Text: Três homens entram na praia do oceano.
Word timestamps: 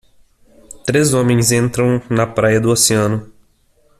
Três 0.83 1.13
homens 1.13 1.51
entram 1.51 2.01
na 2.09 2.25
praia 2.25 2.59
do 2.59 2.71
oceano. 2.71 3.31